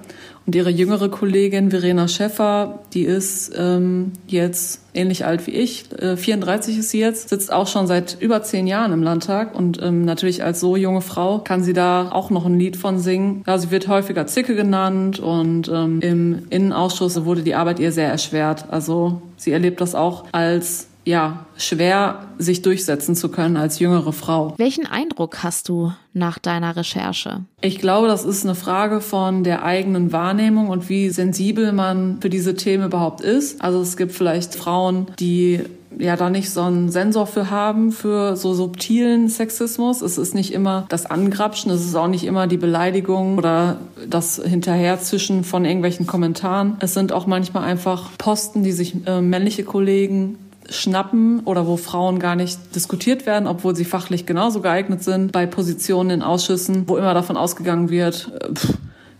Und 0.46 0.54
ihre 0.54 0.70
jüngere 0.70 1.08
Kollegin 1.08 1.70
Verena 1.70 2.06
Schäffer, 2.06 2.80
die 2.92 3.04
ist 3.04 3.52
ähm, 3.56 4.12
jetzt 4.26 4.80
ähnlich 4.92 5.24
alt 5.24 5.46
wie 5.46 5.52
ich, 5.52 5.90
äh, 5.98 6.16
34 6.16 6.78
ist 6.78 6.90
sie 6.90 7.00
jetzt, 7.00 7.30
sitzt 7.30 7.52
auch 7.52 7.66
schon 7.66 7.86
seit 7.86 8.18
über 8.20 8.42
zehn 8.42 8.66
Jahren 8.66 8.92
im 8.92 9.02
Landtag 9.02 9.54
und 9.54 9.80
ähm, 9.82 10.04
natürlich 10.04 10.44
als 10.44 10.60
so 10.60 10.76
junge 10.76 11.00
Frau 11.00 11.38
kann 11.38 11.62
sie 11.64 11.72
da 11.72 12.10
auch 12.12 12.30
noch 12.30 12.44
ein 12.44 12.58
Lied 12.58 12.76
von 12.76 12.98
singen. 12.98 13.42
Ja, 13.46 13.56
sie 13.56 13.70
wird 13.70 13.88
häufiger 13.88 14.26
Zicke 14.26 14.54
genannt 14.54 15.18
und 15.18 15.70
ähm, 15.72 16.00
im 16.00 16.42
Innenausschuss 16.50 17.24
wurde 17.24 17.42
die 17.42 17.54
Arbeit 17.54 17.80
ihr 17.80 17.92
sehr 17.92 18.08
erschwert. 18.08 18.66
Also 18.70 19.22
sie 19.36 19.52
erlebt 19.52 19.80
das 19.80 19.94
auch 19.94 20.24
als 20.32 20.88
ja, 21.04 21.46
schwer 21.56 22.26
sich 22.38 22.62
durchsetzen 22.62 23.14
zu 23.14 23.28
können 23.28 23.56
als 23.56 23.78
jüngere 23.78 24.12
Frau. 24.12 24.54
Welchen 24.56 24.86
Eindruck 24.86 25.42
hast 25.42 25.68
du 25.68 25.92
nach 26.12 26.38
deiner 26.38 26.76
Recherche? 26.76 27.42
Ich 27.60 27.78
glaube, 27.78 28.08
das 28.08 28.24
ist 28.24 28.44
eine 28.44 28.54
Frage 28.54 29.00
von 29.00 29.44
der 29.44 29.64
eigenen 29.64 30.12
Wahrnehmung 30.12 30.68
und 30.68 30.88
wie 30.88 31.10
sensibel 31.10 31.72
man 31.72 32.18
für 32.20 32.30
diese 32.30 32.54
Themen 32.54 32.86
überhaupt 32.86 33.20
ist. 33.20 33.62
Also 33.62 33.80
es 33.80 33.96
gibt 33.96 34.12
vielleicht 34.12 34.54
Frauen, 34.54 35.06
die 35.18 35.60
ja 35.98 36.16
da 36.16 36.30
nicht 36.30 36.50
so 36.50 36.62
einen 36.62 36.88
Sensor 36.90 37.26
für 37.26 37.50
haben, 37.50 37.92
für 37.92 38.36
so 38.36 38.54
subtilen 38.54 39.28
Sexismus. 39.28 40.02
Es 40.02 40.18
ist 40.18 40.34
nicht 40.34 40.52
immer 40.52 40.86
das 40.88 41.06
Angrapschen, 41.06 41.70
es 41.70 41.84
ist 41.84 41.94
auch 41.94 42.08
nicht 42.08 42.24
immer 42.24 42.46
die 42.46 42.56
Beleidigung 42.56 43.38
oder 43.38 43.78
das 44.08 44.40
Hinterherzischen 44.44 45.44
von 45.44 45.64
irgendwelchen 45.64 46.06
Kommentaren. 46.06 46.76
Es 46.80 46.94
sind 46.94 47.12
auch 47.12 47.26
manchmal 47.26 47.64
einfach 47.64 48.10
Posten, 48.18 48.62
die 48.62 48.72
sich 48.72 48.94
äh, 49.06 49.20
männliche 49.20 49.64
Kollegen 49.64 50.38
schnappen 50.70 51.40
oder 51.40 51.66
wo 51.66 51.76
Frauen 51.76 52.18
gar 52.18 52.36
nicht 52.36 52.58
diskutiert 52.74 53.26
werden, 53.26 53.46
obwohl 53.46 53.76
sie 53.76 53.84
fachlich 53.84 54.26
genauso 54.26 54.60
geeignet 54.60 55.02
sind, 55.02 55.32
bei 55.32 55.46
Positionen 55.46 56.10
in 56.10 56.22
Ausschüssen, 56.22 56.88
wo 56.88 56.96
immer 56.96 57.14
davon 57.14 57.36
ausgegangen 57.36 57.90
wird, 57.90 58.32
äh, 58.40 58.52
pff, 58.52 58.74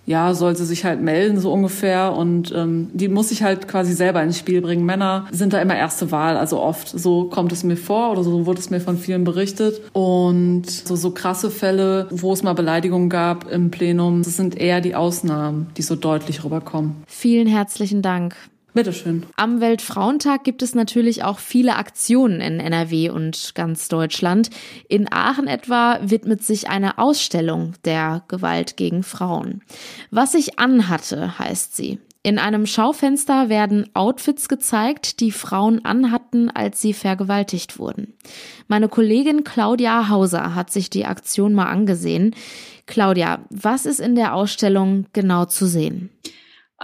ja, 0.06 0.34
soll 0.34 0.54
sie 0.56 0.66
sich 0.66 0.84
halt 0.84 1.00
melden, 1.00 1.40
so 1.40 1.52
ungefähr. 1.52 2.12
Und 2.12 2.52
ähm, 2.54 2.90
die 2.92 3.08
muss 3.08 3.30
sich 3.30 3.42
halt 3.42 3.68
quasi 3.68 3.94
selber 3.94 4.22
ins 4.22 4.38
Spiel 4.38 4.60
bringen. 4.60 4.84
Männer 4.84 5.26
sind 5.30 5.52
da 5.52 5.60
immer 5.60 5.76
erste 5.76 6.10
Wahl, 6.10 6.36
also 6.36 6.60
oft. 6.60 6.88
So 6.88 7.24
kommt 7.24 7.52
es 7.52 7.64
mir 7.64 7.76
vor 7.76 8.12
oder 8.12 8.22
so 8.22 8.46
wurde 8.46 8.60
es 8.60 8.70
mir 8.70 8.80
von 8.80 8.98
vielen 8.98 9.24
berichtet. 9.24 9.80
Und 9.92 10.68
so, 10.68 10.96
so 10.96 11.12
krasse 11.12 11.50
Fälle, 11.50 12.08
wo 12.10 12.32
es 12.32 12.42
mal 12.42 12.52
Beleidigungen 12.54 13.08
gab 13.08 13.50
im 13.50 13.70
Plenum, 13.70 14.22
das 14.22 14.36
sind 14.36 14.56
eher 14.56 14.80
die 14.80 14.94
Ausnahmen, 14.94 15.68
die 15.76 15.82
so 15.82 15.96
deutlich 15.96 16.44
rüberkommen. 16.44 16.96
Vielen 17.06 17.46
herzlichen 17.46 18.02
Dank. 18.02 18.36
Bitteschön. 18.74 19.24
Am 19.36 19.60
Weltfrauentag 19.60 20.42
gibt 20.42 20.60
es 20.60 20.74
natürlich 20.74 21.22
auch 21.22 21.38
viele 21.38 21.76
Aktionen 21.76 22.40
in 22.40 22.58
NRW 22.58 23.08
und 23.08 23.52
ganz 23.54 23.86
Deutschland. 23.86 24.50
In 24.88 25.10
Aachen 25.12 25.46
etwa 25.46 26.00
widmet 26.02 26.42
sich 26.42 26.68
eine 26.68 26.98
Ausstellung 26.98 27.74
der 27.84 28.24
Gewalt 28.26 28.76
gegen 28.76 29.04
Frauen. 29.04 29.62
Was 30.10 30.34
ich 30.34 30.58
anhatte, 30.58 31.38
heißt 31.38 31.76
sie. 31.76 32.00
In 32.24 32.38
einem 32.38 32.66
Schaufenster 32.66 33.48
werden 33.48 33.90
Outfits 33.94 34.48
gezeigt, 34.48 35.20
die 35.20 35.30
Frauen 35.30 35.84
anhatten, 35.84 36.50
als 36.50 36.80
sie 36.80 36.94
vergewaltigt 36.94 37.78
wurden. 37.78 38.14
Meine 38.66 38.88
Kollegin 38.88 39.44
Claudia 39.44 40.08
Hauser 40.08 40.54
hat 40.54 40.72
sich 40.72 40.90
die 40.90 41.04
Aktion 41.04 41.52
mal 41.52 41.66
angesehen. 41.66 42.34
Claudia, 42.86 43.44
was 43.50 43.86
ist 43.86 44.00
in 44.00 44.16
der 44.16 44.34
Ausstellung 44.34 45.06
genau 45.12 45.44
zu 45.44 45.66
sehen? 45.66 46.10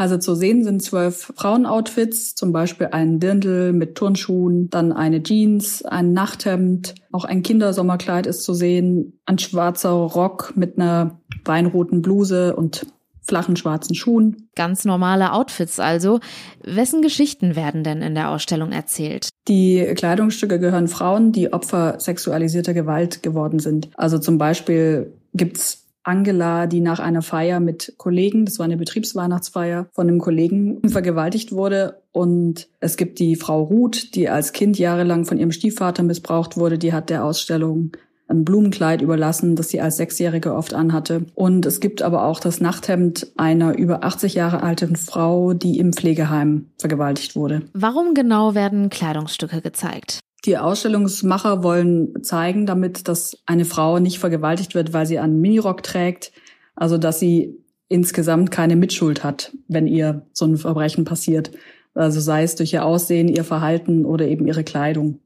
Also 0.01 0.17
zu 0.17 0.35
sehen 0.35 0.65
sind 0.65 0.83
zwölf 0.83 1.31
Frauenoutfits, 1.37 2.35
zum 2.35 2.53
Beispiel 2.53 2.89
ein 2.91 3.21
Dirndl 3.21 3.75
mit 3.75 3.97
Turnschuhen, 3.97 4.71
dann 4.71 4.93
eine 4.93 5.23
Jeans, 5.23 5.85
ein 5.85 6.15
Nachthemd, 6.15 6.95
auch 7.13 7.27
ein 7.27 7.43
Kindersommerkleid 7.43 8.27
ist 8.27 8.43
zu 8.43 8.55
sehen, 8.55 9.21
ein 9.27 9.39
schwarzer 9.39 9.91
Rock 9.91 10.55
mit 10.57 10.79
einer 10.79 11.21
weinroten 11.45 12.01
Bluse 12.01 12.57
und 12.57 12.87
flachen 13.21 13.57
schwarzen 13.57 13.95
Schuhen. 13.95 14.49
Ganz 14.57 14.87
normale 14.87 15.35
Outfits 15.35 15.79
also. 15.79 16.21
Wessen 16.65 17.03
Geschichten 17.03 17.55
werden 17.55 17.85
denn 17.85 18.01
in 18.01 18.15
der 18.15 18.31
Ausstellung 18.31 18.73
erzählt? 18.73 19.29
Die 19.49 19.85
Kleidungsstücke 19.95 20.59
gehören 20.59 20.89
Frauen, 20.89 21.33
die 21.33 21.53
Opfer 21.53 22.01
sexualisierter 22.01 22.73
Gewalt 22.73 23.23
geworden 23.23 23.59
sind. 23.59 23.91
Also 23.97 24.19
zum 24.19 24.39
Beispiel 24.39 25.13
gibt's 25.35 25.80
Angela, 26.03 26.67
die 26.67 26.81
nach 26.81 26.99
einer 27.01 27.23
Feier 27.23 27.61
mit 27.61 27.95
Kollegen, 27.99 28.45
das 28.45 28.59
war 28.59 28.65
eine 28.65 28.77
Betriebsweihnachtsfeier, 28.77 29.89
von 29.93 30.09
einem 30.09 30.19
Kollegen 30.19 30.81
vergewaltigt 30.89 31.53
wurde. 31.53 32.03
Und 32.13 32.69
es 32.81 32.97
gibt 32.97 33.19
die 33.19 33.37
Frau 33.37 33.63
Ruth, 33.63 34.15
die 34.15 34.29
als 34.29 34.53
Kind 34.53 34.79
jahrelang 34.79 35.25
von 35.25 35.39
ihrem 35.39 35.53
Stiefvater 35.53 36.03
missbraucht 36.03 36.57
wurde. 36.57 36.79
Die 36.79 36.93
hat 36.93 37.11
der 37.11 37.25
Ausstellung 37.25 37.93
ein 38.31 38.45
Blumenkleid 38.45 39.03
überlassen, 39.03 39.57
das 39.57 39.69
sie 39.69 39.81
als 39.81 39.97
Sechsjährige 39.97 40.55
oft 40.55 40.73
anhatte. 40.73 41.27
Und 41.35 41.67
es 41.67 41.81
gibt 41.81 42.01
aber 42.01 42.25
auch 42.25 42.41
das 42.41 42.61
Nachthemd 42.61 43.33
einer 43.37 43.77
über 43.77 44.05
80 44.05 44.35
Jahre 44.35 44.63
alten 44.63 44.97
Frau, 44.97 45.53
die 45.53 45.79
im 45.79 45.93
Pflegeheim 45.93 46.67
vergewaltigt 46.79 47.35
wurde. 47.35 47.63
Warum 47.73 48.15
genau 48.15 48.55
werden 48.55 48.89
Kleidungsstücke 48.89 49.61
gezeigt? 49.61 50.21
Die 50.47 50.57
Ausstellungsmacher 50.57 51.63
wollen 51.63 52.23
zeigen 52.23 52.67
damit, 52.67 53.09
dass 53.09 53.39
eine 53.47 53.65
Frau 53.65 53.99
nicht 53.99 54.19
vergewaltigt 54.19 54.75
wird, 54.75 54.93
weil 54.93 55.07
sie 55.07 55.19
einen 55.19 55.41
Minirock 55.41 55.83
trägt, 55.83 56.33
also 56.75 56.97
dass 56.97 57.21
sie 57.21 57.59
insgesamt 57.89 58.51
keine 58.51 58.77
Mitschuld 58.77 59.23
hat, 59.23 59.53
wenn 59.69 59.87
ihr 59.87 60.27
so 60.33 60.47
ein 60.47 60.57
Verbrechen 60.57 61.05
passiert. 61.05 61.51
Also 61.95 62.21
sei 62.21 62.45
es 62.45 62.55
durch 62.55 62.73
ihr 62.73 62.85
Aussehen, 62.85 63.29
ihr 63.29 63.45
Verhalten 63.45 64.05
oder 64.05 64.27
eben 64.29 64.47
ihre 64.47 64.65
Kleidung. 64.65 65.19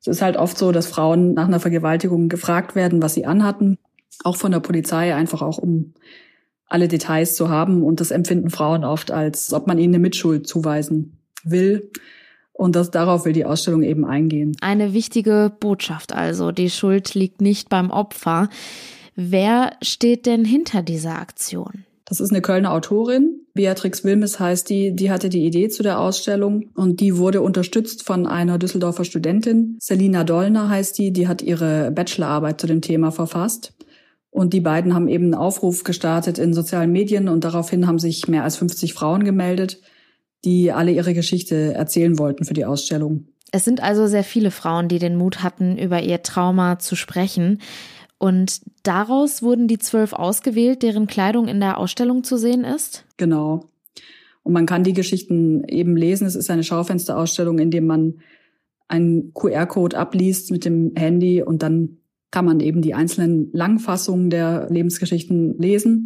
Es 0.00 0.06
ist 0.06 0.22
halt 0.22 0.36
oft 0.36 0.56
so, 0.56 0.72
dass 0.72 0.86
Frauen 0.86 1.34
nach 1.34 1.48
einer 1.48 1.60
Vergewaltigung 1.60 2.28
gefragt 2.28 2.74
werden, 2.74 3.02
was 3.02 3.14
sie 3.14 3.26
anhatten, 3.26 3.78
auch 4.22 4.36
von 4.36 4.52
der 4.52 4.60
Polizei, 4.60 5.14
einfach 5.14 5.42
auch 5.42 5.58
um 5.58 5.94
alle 6.66 6.88
Details 6.88 7.34
zu 7.34 7.48
haben. 7.48 7.82
Und 7.82 8.00
das 8.00 8.12
empfinden 8.12 8.50
Frauen 8.50 8.84
oft 8.84 9.10
als, 9.10 9.52
ob 9.52 9.66
man 9.66 9.78
ihnen 9.78 9.94
eine 9.94 10.02
Mitschuld 10.02 10.46
zuweisen 10.46 11.18
will. 11.42 11.90
Und 12.58 12.74
das, 12.74 12.90
darauf 12.90 13.24
will 13.24 13.32
die 13.32 13.44
Ausstellung 13.44 13.84
eben 13.84 14.04
eingehen. 14.04 14.56
Eine 14.60 14.92
wichtige 14.92 15.52
Botschaft 15.60 16.12
also. 16.12 16.50
Die 16.50 16.70
Schuld 16.70 17.14
liegt 17.14 17.40
nicht 17.40 17.68
beim 17.68 17.92
Opfer. 17.92 18.48
Wer 19.14 19.74
steht 19.80 20.26
denn 20.26 20.44
hinter 20.44 20.82
dieser 20.82 21.20
Aktion? 21.20 21.84
Das 22.04 22.18
ist 22.18 22.30
eine 22.32 22.42
Kölner 22.42 22.72
Autorin. 22.72 23.42
Beatrix 23.54 24.02
Wilmes 24.02 24.40
heißt 24.40 24.68
die. 24.70 24.92
Die 24.92 25.12
hatte 25.12 25.28
die 25.28 25.46
Idee 25.46 25.68
zu 25.68 25.84
der 25.84 26.00
Ausstellung 26.00 26.70
und 26.74 26.98
die 26.98 27.16
wurde 27.16 27.42
unterstützt 27.42 28.02
von 28.02 28.26
einer 28.26 28.58
Düsseldorfer 28.58 29.04
Studentin. 29.04 29.76
Selina 29.80 30.24
Dollner 30.24 30.68
heißt 30.68 30.98
die. 30.98 31.12
Die 31.12 31.28
hat 31.28 31.42
ihre 31.42 31.92
Bachelorarbeit 31.92 32.60
zu 32.60 32.66
dem 32.66 32.80
Thema 32.80 33.12
verfasst. 33.12 33.72
Und 34.30 34.52
die 34.52 34.60
beiden 34.60 34.94
haben 34.94 35.06
eben 35.06 35.26
einen 35.26 35.34
Aufruf 35.34 35.84
gestartet 35.84 36.38
in 36.38 36.52
sozialen 36.54 36.90
Medien 36.90 37.28
und 37.28 37.44
daraufhin 37.44 37.86
haben 37.86 38.00
sich 38.00 38.26
mehr 38.26 38.42
als 38.42 38.56
50 38.56 38.94
Frauen 38.94 39.22
gemeldet 39.22 39.80
die 40.44 40.72
alle 40.72 40.92
ihre 40.92 41.14
Geschichte 41.14 41.74
erzählen 41.74 42.18
wollten 42.18 42.44
für 42.44 42.54
die 42.54 42.64
Ausstellung. 42.64 43.26
Es 43.50 43.64
sind 43.64 43.82
also 43.82 44.06
sehr 44.06 44.24
viele 44.24 44.50
Frauen, 44.50 44.88
die 44.88 44.98
den 44.98 45.16
Mut 45.16 45.42
hatten, 45.42 45.78
über 45.78 46.02
ihr 46.02 46.22
Trauma 46.22 46.78
zu 46.78 46.96
sprechen. 46.96 47.60
Und 48.18 48.60
daraus 48.82 49.42
wurden 49.42 49.68
die 49.68 49.78
zwölf 49.78 50.12
ausgewählt, 50.12 50.82
deren 50.82 51.06
Kleidung 51.06 51.48
in 51.48 51.60
der 51.60 51.78
Ausstellung 51.78 52.24
zu 52.24 52.36
sehen 52.36 52.64
ist? 52.64 53.04
Genau. 53.16 53.70
Und 54.42 54.52
man 54.52 54.66
kann 54.66 54.84
die 54.84 54.92
Geschichten 54.92 55.64
eben 55.64 55.96
lesen. 55.96 56.26
Es 56.26 56.34
ist 56.34 56.50
eine 56.50 56.64
Schaufensterausstellung, 56.64 57.58
in 57.58 57.70
dem 57.70 57.86
man 57.86 58.14
einen 58.88 59.32
QR-Code 59.34 59.96
abliest 59.96 60.50
mit 60.50 60.64
dem 60.64 60.92
Handy 60.96 61.42
und 61.42 61.62
dann 61.62 61.98
kann 62.30 62.44
man 62.44 62.60
eben 62.60 62.82
die 62.82 62.94
einzelnen 62.94 63.50
Langfassungen 63.52 64.30
der 64.30 64.68
Lebensgeschichten 64.70 65.58
lesen. 65.58 66.04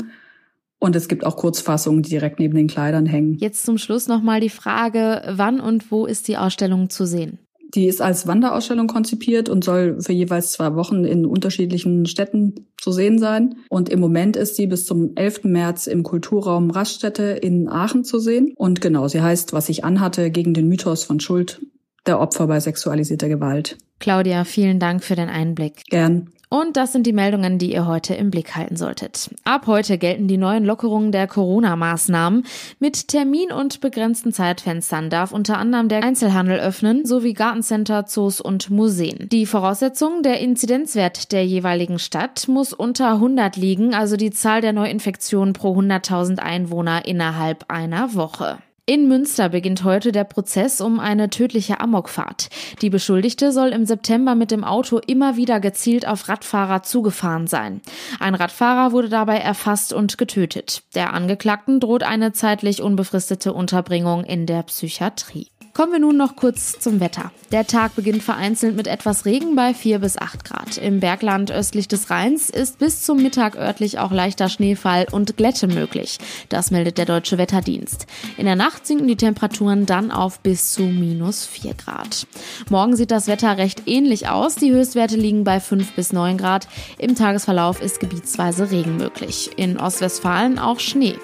Und 0.82 0.96
es 0.96 1.06
gibt 1.06 1.24
auch 1.24 1.36
Kurzfassungen, 1.36 2.02
die 2.02 2.10
direkt 2.10 2.40
neben 2.40 2.56
den 2.56 2.66
Kleidern 2.66 3.06
hängen. 3.06 3.36
Jetzt 3.38 3.64
zum 3.64 3.78
Schluss 3.78 4.08
nochmal 4.08 4.40
die 4.40 4.48
Frage, 4.48 5.22
wann 5.28 5.60
und 5.60 5.92
wo 5.92 6.06
ist 6.06 6.26
die 6.26 6.36
Ausstellung 6.36 6.90
zu 6.90 7.06
sehen? 7.06 7.38
Die 7.72 7.86
ist 7.86 8.02
als 8.02 8.26
Wanderausstellung 8.26 8.88
konzipiert 8.88 9.48
und 9.48 9.62
soll 9.62 10.00
für 10.00 10.12
jeweils 10.12 10.50
zwei 10.50 10.74
Wochen 10.74 11.04
in 11.04 11.24
unterschiedlichen 11.24 12.06
Städten 12.06 12.66
zu 12.80 12.90
sehen 12.90 13.20
sein. 13.20 13.54
Und 13.68 13.90
im 13.90 14.00
Moment 14.00 14.36
ist 14.36 14.56
sie 14.56 14.66
bis 14.66 14.84
zum 14.84 15.12
11. 15.14 15.44
März 15.44 15.86
im 15.86 16.02
Kulturraum 16.02 16.72
Raststätte 16.72 17.22
in 17.22 17.68
Aachen 17.68 18.02
zu 18.02 18.18
sehen. 18.18 18.52
Und 18.56 18.80
genau, 18.80 19.06
sie 19.06 19.22
heißt, 19.22 19.52
was 19.52 19.68
ich 19.68 19.84
anhatte, 19.84 20.32
gegen 20.32 20.52
den 20.52 20.66
Mythos 20.66 21.04
von 21.04 21.20
Schuld 21.20 21.60
der 22.06 22.18
Opfer 22.18 22.48
bei 22.48 22.58
sexualisierter 22.58 23.28
Gewalt. 23.28 23.78
Claudia, 24.00 24.42
vielen 24.42 24.80
Dank 24.80 25.04
für 25.04 25.14
den 25.14 25.28
Einblick. 25.28 25.84
Gern. 25.88 26.32
Und 26.52 26.76
das 26.76 26.92
sind 26.92 27.06
die 27.06 27.14
Meldungen, 27.14 27.56
die 27.56 27.72
ihr 27.72 27.86
heute 27.86 28.12
im 28.12 28.30
Blick 28.30 28.54
halten 28.54 28.76
solltet. 28.76 29.30
Ab 29.42 29.66
heute 29.66 29.96
gelten 29.96 30.28
die 30.28 30.36
neuen 30.36 30.66
Lockerungen 30.66 31.10
der 31.10 31.26
Corona-Maßnahmen. 31.26 32.44
Mit 32.78 33.08
Termin 33.08 33.50
und 33.50 33.80
begrenzten 33.80 34.34
Zeitfenstern 34.34 35.08
darf 35.08 35.32
unter 35.32 35.56
anderem 35.56 35.88
der 35.88 36.04
Einzelhandel 36.04 36.60
öffnen, 36.60 37.06
sowie 37.06 37.32
Gartencenter, 37.32 38.04
Zoos 38.04 38.38
und 38.42 38.68
Museen. 38.68 39.30
Die 39.32 39.46
Voraussetzung, 39.46 40.22
der 40.22 40.40
Inzidenzwert 40.40 41.32
der 41.32 41.46
jeweiligen 41.46 41.98
Stadt 41.98 42.46
muss 42.48 42.74
unter 42.74 43.14
100 43.14 43.56
liegen, 43.56 43.94
also 43.94 44.18
die 44.18 44.30
Zahl 44.30 44.60
der 44.60 44.74
Neuinfektionen 44.74 45.54
pro 45.54 45.74
100.000 45.74 46.38
Einwohner 46.38 47.06
innerhalb 47.06 47.64
einer 47.68 48.14
Woche. 48.14 48.58
In 48.92 49.08
Münster 49.08 49.48
beginnt 49.48 49.84
heute 49.84 50.12
der 50.12 50.24
Prozess 50.24 50.82
um 50.82 51.00
eine 51.00 51.30
tödliche 51.30 51.80
Amokfahrt. 51.80 52.50
Die 52.82 52.90
Beschuldigte 52.90 53.50
soll 53.50 53.68
im 53.68 53.86
September 53.86 54.34
mit 54.34 54.50
dem 54.50 54.64
Auto 54.64 54.98
immer 54.98 55.38
wieder 55.38 55.60
gezielt 55.60 56.06
auf 56.06 56.28
Radfahrer 56.28 56.82
zugefahren 56.82 57.46
sein. 57.46 57.80
Ein 58.20 58.34
Radfahrer 58.34 58.92
wurde 58.92 59.08
dabei 59.08 59.38
erfasst 59.38 59.94
und 59.94 60.18
getötet. 60.18 60.82
Der 60.94 61.14
Angeklagten 61.14 61.80
droht 61.80 62.02
eine 62.02 62.34
zeitlich 62.34 62.82
unbefristete 62.82 63.54
Unterbringung 63.54 64.24
in 64.24 64.44
der 64.44 64.62
Psychiatrie. 64.64 65.48
Kommen 65.74 65.92
wir 65.92 66.00
nun 66.00 66.18
noch 66.18 66.36
kurz 66.36 66.78
zum 66.78 67.00
Wetter. 67.00 67.32
Der 67.50 67.66
Tag 67.66 67.96
beginnt 67.96 68.22
vereinzelt 68.22 68.76
mit 68.76 68.86
etwas 68.86 69.24
Regen 69.24 69.56
bei 69.56 69.72
4 69.72 70.00
bis 70.00 70.18
8 70.18 70.44
Grad. 70.44 70.76
Im 70.76 71.00
Bergland 71.00 71.50
östlich 71.50 71.88
des 71.88 72.10
Rheins 72.10 72.50
ist 72.50 72.78
bis 72.78 73.02
zum 73.02 73.22
Mittag 73.22 73.56
örtlich 73.56 73.98
auch 73.98 74.12
leichter 74.12 74.50
Schneefall 74.50 75.06
und 75.10 75.38
Glätte 75.38 75.68
möglich. 75.68 76.18
Das 76.50 76.70
meldet 76.70 76.98
der 76.98 77.06
Deutsche 77.06 77.38
Wetterdienst. 77.38 78.06
In 78.36 78.44
der 78.44 78.54
Nacht 78.56 78.86
sinken 78.86 79.08
die 79.08 79.16
Temperaturen 79.16 79.86
dann 79.86 80.10
auf 80.10 80.40
bis 80.40 80.74
zu 80.74 80.82
minus 80.82 81.46
4 81.46 81.72
Grad. 81.72 82.26
Morgen 82.68 82.94
sieht 82.94 83.10
das 83.10 83.26
Wetter 83.26 83.56
recht 83.56 83.84
ähnlich 83.86 84.28
aus. 84.28 84.56
Die 84.56 84.72
Höchstwerte 84.72 85.16
liegen 85.16 85.42
bei 85.42 85.58
5 85.58 85.92
bis 85.92 86.12
9 86.12 86.36
Grad. 86.36 86.68
Im 86.98 87.14
Tagesverlauf 87.14 87.80
ist 87.80 87.98
gebietsweise 87.98 88.70
Regen 88.70 88.98
möglich. 88.98 89.50
In 89.56 89.78
Ostwestfalen 89.78 90.58
auch 90.58 90.80
Schnee. 90.80 91.16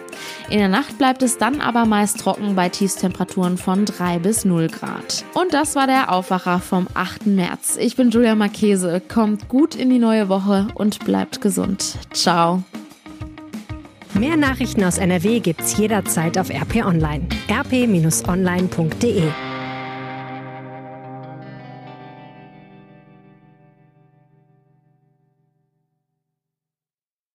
In 0.51 0.59
der 0.59 0.69
Nacht 0.69 0.97
bleibt 0.97 1.23
es 1.23 1.37
dann 1.37 1.61
aber 1.61 1.85
meist 1.85 2.19
trocken 2.21 2.55
bei 2.55 2.71
Tiefstemperaturen 2.71 3.59
von 3.59 3.85
3 3.85 4.19
bis 4.39 4.45
0 4.45 4.69
Grad. 4.69 5.25
Und 5.35 5.53
das 5.53 5.75
war 5.75 5.87
der 5.89 6.13
Aufwacher 6.13 6.61
vom 6.61 6.87
8. 6.95 7.27
März. 7.27 7.77
Ich 7.81 7.97
bin 7.97 8.11
Julia 8.11 8.35
Marchese. 8.37 9.01
Kommt 9.01 9.49
gut 9.49 9.75
in 9.75 9.91
die 9.91 9.99
neue 9.99 10.29
Woche 10.29 10.69
und 10.75 11.05
bleibt 11.05 11.41
gesund. 11.41 11.99
Ciao. 12.13 12.63
Mehr 14.15 14.37
Nachrichten 14.37 14.85
aus 14.85 14.99
NRW 14.99 15.41
gibt's 15.41 15.77
jederzeit 15.77 16.39
auf 16.39 16.51
RP 16.51 16.85
Online. 16.85 17.27
rp-online.de 17.51 19.23